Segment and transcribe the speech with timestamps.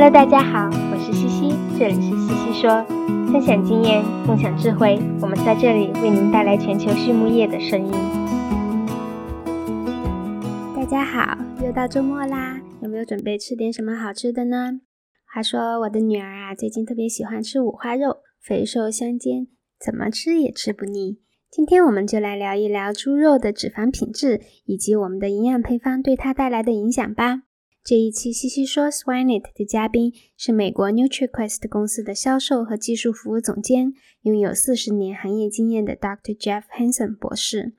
[0.00, 2.84] Hello，大家好，我是西西，这里是西西说，
[3.32, 7.90] 分享经验，共享智慧，我们在这里为您带来全球畜牧业的声音。
[10.76, 14.78] 大家好，又到周末啦，有没有准备吃点什么好吃的呢？
[15.34, 19.48] 话说我的女儿啊，最近特别喜欢吃五花肉，肥瘦相间，
[19.84, 21.18] 怎么吃也吃不腻。
[21.50, 27.42] 今天我们就来聊一聊猪肉的脂肪品质以及我们的营养配方对它带来的影响吧。
[27.88, 36.36] 这一期西西说 Swineit 的嘉宾是美国 NutriQuest 公司的销售和技术服务总监，拥有四十年行业经验的 Dr.
[36.36, 37.72] Jeff Hansen 博士。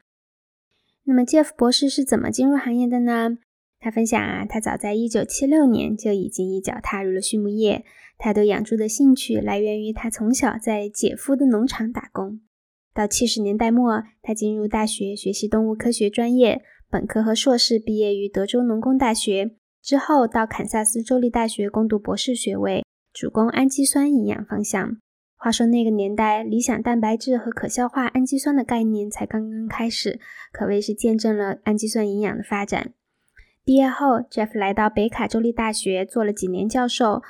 [1.03, 3.37] 那么 Jeff 博士是怎么进入行业的呢？
[3.79, 7.85] 他分享啊，他早在一九七六年就已经一脚踏入了畜牧业。
[8.17, 12.41] 他对养猪的兴趣来源于他从小在姐夫的农场打工。
[12.95, 19.51] 到七十年代末，他进入大学学习动物科学专业，本科和硕士毕业于德州农工大学。
[19.81, 24.97] 之后到堪萨斯州立大学攻读博士学位，主攻氨基酸营养方向。
[25.35, 30.19] 话说那个年代，理想蛋白质和可消化氨基酸的概念才刚刚开始，
[30.51, 32.93] 可谓是见证了氨基酸营养的发展。
[33.63, 37.21] 毕业后，Jeff 来到北卡州立大学做了几年教授，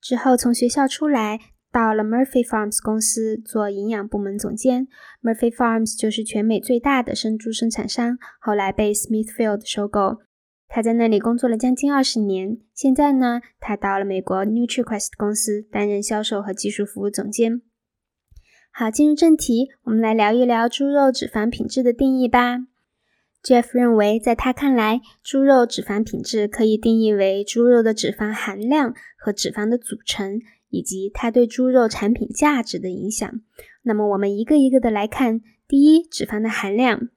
[0.00, 1.38] 之后从学校出来，
[1.70, 4.88] 到了 Murphy Farms 公司做营养部门总监。
[5.22, 10.22] Murphy Farms 就是全美最大的生猪生产商，后来被 Smithfield 收购。
[10.74, 17.60] 他在那里工作了将近二十年，现在呢，他到了美国 NutriQuest 公司担任销售和技术服务总监。
[18.72, 22.60] 好，进入正题，我们来聊一聊猪肉脂肪品质的定义吧。
[23.44, 33.30] Jeff 认为，在他看来，猪肉脂肪品质可以定义为猪肉的脂肪含量和脂肪的组成，以及它对猪肉产品价值的影响。
[33.82, 35.42] 那么，我们一个一个的来看。
[35.68, 37.08] 第一，脂肪的含量。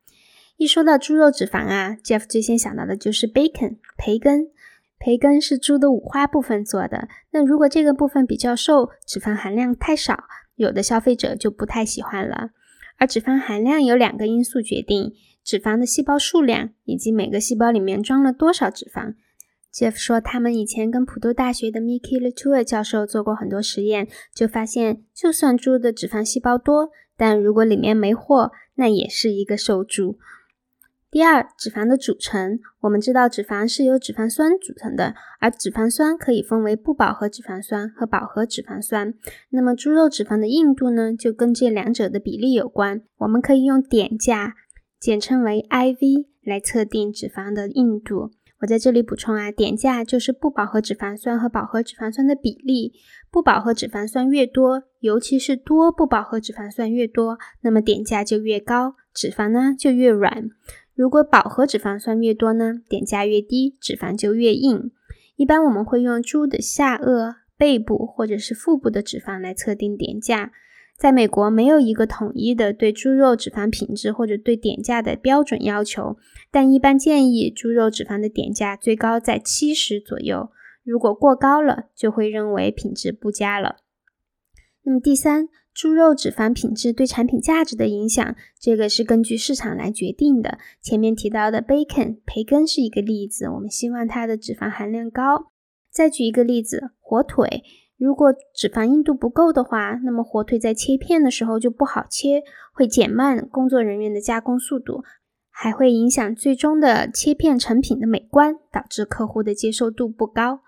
[0.58, 4.50] 一说到猪肉脂肪啊，Jeff 最先想到的就是 bacon 培根。
[4.98, 7.10] 培根是猪的五花部分做的。
[7.32, 10.24] 那如果这个部分比较瘦，脂肪含量太少，
[10.56, 12.52] 有的消费者就不太喜欢了。
[12.98, 15.14] 而脂肪含量有两个因素决定：
[15.44, 19.16] 脂肪的细胞数量以及每个细胞里面装了多少脂肪。
[19.74, 30.18] Jeff 说，他们以前跟普渡大学的 Mickey Latour 教授做过很多实验，就发现，就算猪的脂肪细胞多，但如果里面没货，那也是一个瘦猪。
[31.16, 39.14] 第二，脂肪的组成，我们知道脂肪是由脂肪酸组成的，而脂肪酸可以分为不饱和脂肪酸和饱和脂肪酸。
[39.52, 43.02] 那么猪肉脂肪的硬度呢，就跟这两者的比例有关。
[43.20, 44.56] 我们可以用碘价，
[45.00, 48.32] 简称为 IV，来测定脂肪的硬度。
[48.60, 52.92] 我在这里补充啊，碘价就是不饱和脂肪酸和饱和脂肪酸的比例。
[53.32, 60.50] 不饱和脂肪酸越多，尤其是多不饱和脂肪酸越多，那么碘价就越高，脂肪呢就越软。
[60.96, 64.92] 如果饱和脂肪酸越多呢，碘价越低，脂肪就越硬。
[65.36, 70.54] 一般我们会用猪的下颚、背部或者是腹部的脂肪来测定碘价。
[70.98, 76.16] 在美国，没有一个统一的对猪肉脂肪品质或者对碘价的标准要求，
[76.50, 80.50] 但一般建议猪肉脂肪的碘价最高在七十左右。
[80.86, 83.76] 如果过高了，就会认为品质不佳了。
[84.86, 85.50] 那么第三。
[85.74, 90.58] 猪肉脂肪品质对产品价值的影响，这个是根据市场来决定的。
[90.82, 95.52] 前面提到的 bacon 培根是一个例子，我们希望它的脂肪含量高。
[95.92, 97.62] 再举一个例子，火腿，
[97.98, 105.04] 如果脂肪硬度不够的话，那么火腿在切片的时候就不好切，会减慢工作人员的加工速度，
[105.52, 110.62] 还会影响最终的切片成品的美观，导致客户的接受度不高。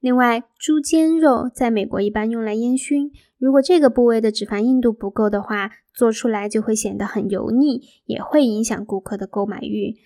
[0.00, 3.12] 另外，猪肩肉在美国一般用来烟熏。
[3.38, 9.96] 如果这个部位的脂肪硬度不够的话，做出来就会显得很油腻，也会影响顾客的购买欲。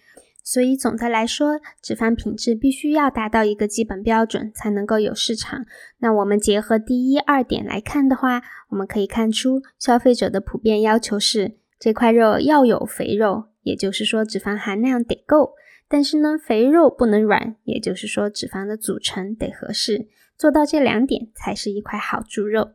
[0.43, 5.65] 所以总的来说，脂肪品质必须要达到一个基本标准，才能够有市场。
[5.99, 15.53] 那我们结合第一、二点来看的话，我们可以看出消费者的普遍要求是这块肉要有肥肉，也就是说脂肪含量得够。
[15.89, 22.73] 但是呢，肥肉不能软，也就是说脂肪的组成得合适，做到这两点才是一块好猪肉。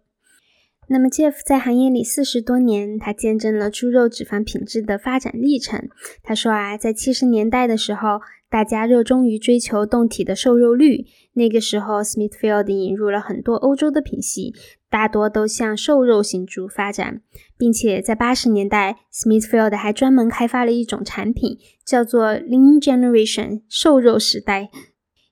[0.90, 5.88] 那么 Jeff 在行业里四十多年，他见证了猪肉脂肪品质的发展历程。
[6.24, 14.54] 他说啊，在七十年代的时候，大家热衷于追求动体的瘦肉率，那个时候 Smithfield 引入了很多欧洲的品系。
[14.92, 17.22] 大多都向瘦肉型猪发展，
[17.56, 24.72] 并且在八十年代，Smithfield 还专门开发了一种产品，叫做 Lean Generation 瘦肉时代，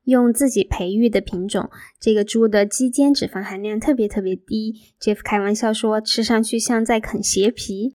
[0.08, 1.70] 用自己培育的品种。
[2.00, 7.96] 这个猪的肌间脂肪含量特别特别低，Jeff 开玩笑说，吃上去像在啃鞋皮。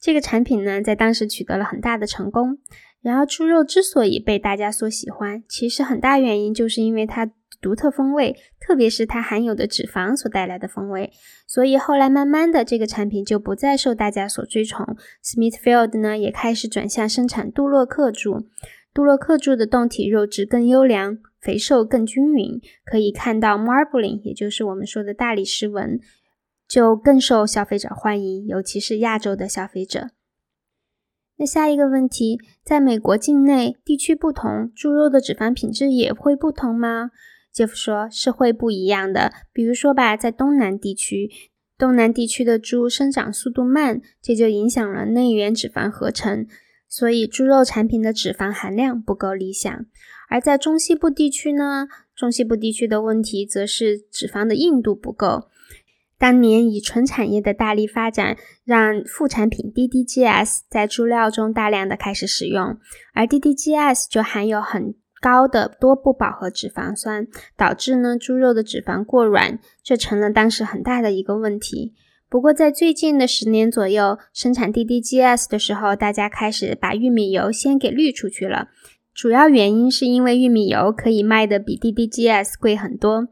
[0.00, 2.58] 这个产品呢，在当时取得了很大的成功。
[3.00, 7.30] 然而，猪肉之所以被大家所喜欢，其实很大原因就是因为它
[7.60, 11.10] 独特风味，特别是它含有的脂肪所带来的风味。
[11.46, 14.96] 所以后来慢慢的，这个产品就不再受大家所追崇。
[15.24, 18.48] Smithfield 呢，也开始转向生产杜洛克猪。
[18.98, 26.00] 杜洛克猪的冻体肉质更优良，肥瘦更均匀，可以看到 marbling，也就是我们说的大理石纹，
[26.66, 30.08] 就更受消费者欢迎，尤其是亚洲的消费者。
[31.36, 37.12] 那下一个问题，在美国境内地区不同，猪肉的脂肪品质也会不同吗
[37.52, 39.32] 杰夫说是会不一样的。
[39.52, 41.30] 比如说吧，在东南地区，
[41.78, 46.48] 东南地区的猪生长速度慢，这就影响了内源脂肪合成。
[46.88, 49.86] 所以猪肉产品的脂肪含量不够理想，
[50.28, 51.86] 而在中西部地区呢，
[52.16, 55.48] 中西部地区的问题则是脂肪的硬度不够。
[56.16, 62.78] 当年以纯产业的大力发展，让副产品 DDGS 在猪料中大量的开始使用，
[63.14, 71.94] 而 DDGS 就含有很高的多不饱和脂肪酸，导致呢猪肉的脂肪过软，这成了当时很大的一个问题。
[72.30, 78.68] 不过，在最近的十年左右，生产 DDGS 的时候，大家开始把玉米油先给滤出去了。
[79.14, 83.28] 主要原因是因为玉米油可以卖的比 DDGS 贵很多。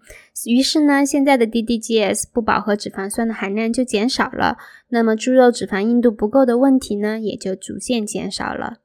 [0.47, 4.57] 于是呢，现在的 DDGS 不饱和脂肪酸的含量就减少了。
[4.89, 8.79] 那么，猪肉脂肪硬度不够的问题呢，也就逐渐减少了。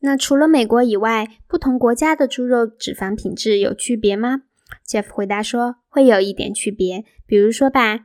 [0.00, 4.42] 那除了美国以外，不同国家的猪肉脂肪品质有区别吗
[4.86, 7.04] ？Jeff 回答说，会有一点区别。
[7.26, 8.04] 比如说吧。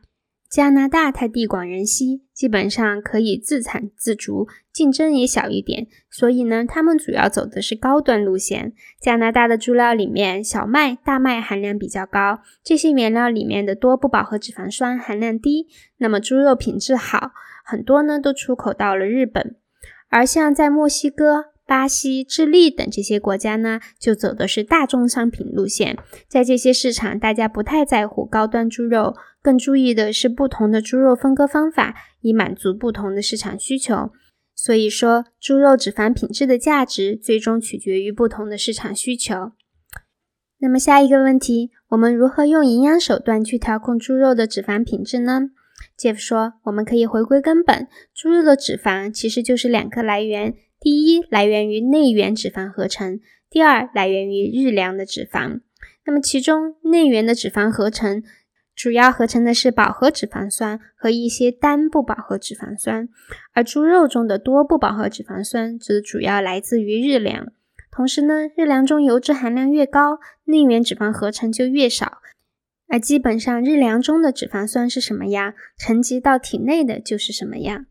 [0.49, 8.73] 加拿大它地广人稀，基本上可以自产自足，竞争也小一点，所以呢，他们主要走的是高端路线。
[9.01, 15.67] 加拿大的猪料里面，小麦、大麦含量比较高，这些原料里面的多不饱和脂肪酸含量低，
[15.97, 17.31] 那么猪肉品质好，
[17.65, 19.57] 很多呢都出口到了日本。
[20.09, 21.56] 而像在墨西哥。
[21.67, 25.97] 巴西、智利等这些国家呢，就走的是大众商品路线。
[26.29, 34.11] 在这些市场，大家不太在乎高端猪肉，更注意的是不同的猪肉分割方法，以满足不同的市场需求。
[34.55, 39.51] 所以说，猪肉脂肪品质的价值，最终取决于不同的市场需求。
[40.59, 45.49] 那么下一个问题，我们如何用营养手段去调控猪肉的脂肪品质呢
[45.99, 50.55] ？Jeff 说，我们可以回归根本，猪肉的脂肪其实就是两个来源。
[50.79, 53.19] 第一，来源于内源脂肪合成；
[53.49, 55.61] 第二，来源于日粮的脂肪。
[56.05, 58.23] 那么，其中内源的脂肪合成
[58.75, 63.09] 主要合成的是饱和脂肪酸和一些单不饱和脂肪酸，
[63.53, 67.51] 而猪肉中的多不饱和脂肪酸则主要来自于日粮。
[67.91, 72.19] 同时呢，日粮中油脂含量越高，内源脂肪合成就越少。
[72.87, 77.87] 而基本上，日粮中的脂肪酸是什么呀，沉积到体内的就是什么呀。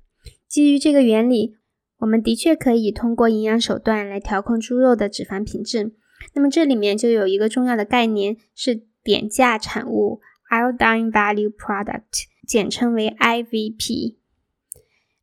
[0.48, 1.55] 基于这个原理。
[1.98, 5.92] 我们的确可以通过营养手段来调控猪肉的脂肪品质。
[6.34, 10.20] 那么这里面就有一个重要的概念，是点价产物
[10.50, 12.02] （Iodine Value Product），
[12.46, 14.16] 简称为 IVP。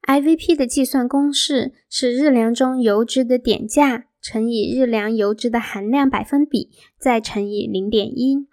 [0.03, 8.47] IVP 的计算公式是日粮中油脂的点价乘以日粮油脂的含量百分比，再乘以零点一。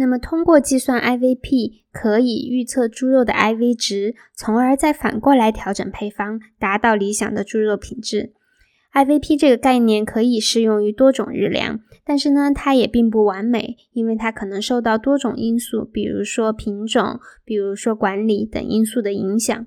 [0.00, 8.32] 那么，通过计算 IVP，可以预测猪肉的 IV 值，从而再反过来调整配方，达到理想的猪肉品质。
[8.94, 19.66] IVP 这个概念可以适用于多种日粮，但是呢，它也并不完美，因为它可能受到多种因素，比如说品种、比如说管理等因素的影响。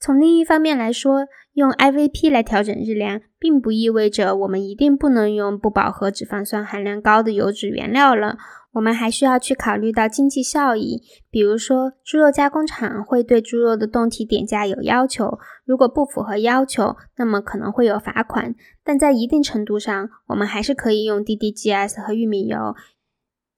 [0.00, 8.36] 从另一方面来说，用 IVP 来调整日粮，并不意味着我们一定不能用不饱和脂肪酸含量高的油脂原料了。
[8.72, 18.54] 我们还需要去考虑到经济效益，比如说猪肉加工厂会对猪肉的冻体点价有要求，如果不符合要求，那么可能会有罚款。
[18.84, 22.74] 但在一定程度上，我们还是可以用 DDGS 和玉米油，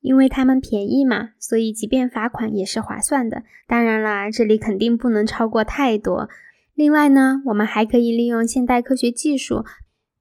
[0.00, 3.42] 因为它们便宜嘛，所以即便罚款也是划算的。
[3.66, 6.28] 当然了，这里肯定不能超过太多。
[6.78, 9.64] 另外呢，我们还可以利用现代科学技术。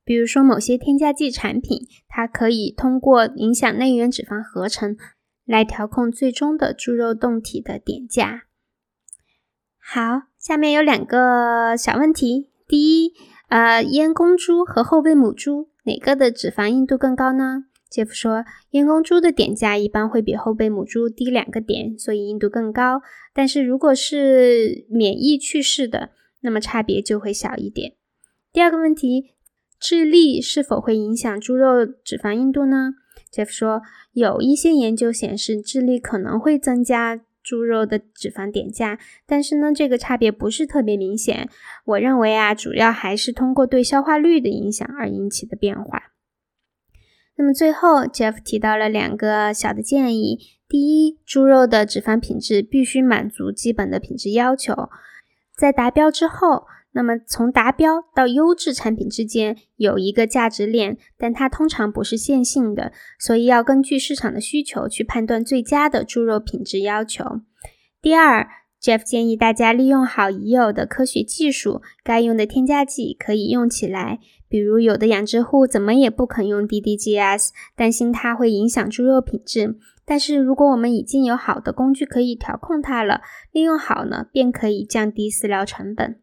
[0.03, 4.97] 比如说，某些添加剂产品，它可以通过影响内源脂肪合成
[5.45, 8.45] 来调控最终的猪肉冻体的点价。
[9.77, 13.13] 好，下面有两个小问题：第一，
[13.49, 17.65] 呃，阉公猪和后备母猪哪个的脂肪硬度更高呢？
[17.87, 23.03] 杰夫说，阉公猪的点价一般会比后备母猪低两个点，所以硬度更高。
[23.31, 26.09] 但是如果是免疫去世的，
[26.41, 27.94] 那么差别就会小一点。
[28.51, 29.34] 第二个问题。
[29.79, 32.94] 智力是否会影响猪肉脂肪硬度呢
[33.32, 41.48] ？Jeff 说，有一些研究显示，智力可能会增加猪肉的脂肪点价，但是呢，这个差别不是特别明显。
[41.86, 46.13] 我认为啊，主要还是通过对消化率的影响而引起的变化。
[47.36, 54.74] 那么最后，Jeff 提到了两个小的建议：第一，猪肉的脂肪品质必须满足基本的品质要求，
[55.57, 67.41] 在达标之后，那么从达标到优质产品之间有一个价值链，但它通常不是线性的，所以要根据市场的需求去判断最佳的猪肉品质要求。
[68.01, 68.47] 第二。
[68.79, 74.19] Jeff 建议大家利用好已有的科学技术，该用的添加剂可以用起来。
[74.50, 79.75] 比如，有的养殖户怎么也不肯用 DDGS，担心它会影响猪肉品质。
[80.06, 86.22] 但是，如果我们已经有好的工具可以调控它了，利用好呢，便可以降低饲料成本。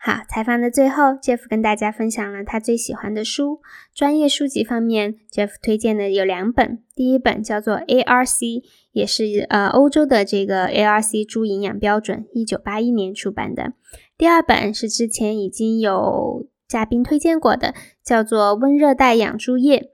[0.00, 3.60] 好，采访的最后，Jeff 跟大家分享了他最喜欢的书。
[3.92, 8.62] 专业书籍方面，Jeff 推荐的有两本，第一本叫做 ARC，
[8.92, 13.72] 也是呃欧洲的这个 ARC 猪营养标准，一九八一年出版的。
[14.16, 19.90] 第二本是之前已经有嘉宾推荐过的，叫做温热带养猪业。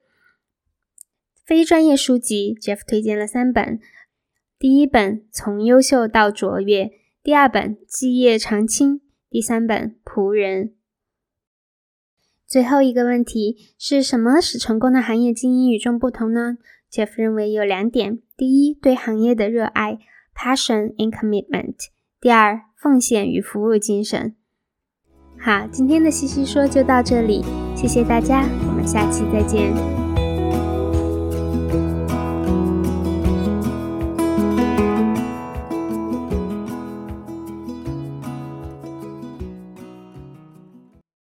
[1.44, 3.78] 非专业书籍，Jeff 推荐了三本，
[4.58, 6.90] 第一本从优秀到卓越，
[7.22, 9.00] 第二本基业长青。
[9.30, 10.74] 第三本仆人。
[12.46, 16.58] 最后一个问题是什么使成功的行业精英与众不同呢
[16.90, 19.98] ？Jeff 认为有两点：第一，对行业的热爱
[20.36, 21.74] （passion and commitment）；
[22.20, 24.36] 第二，奉献与服务精神。
[25.40, 27.44] 好，今天的西西说就到这里，
[27.76, 30.03] 谢谢大家，我们下期再见。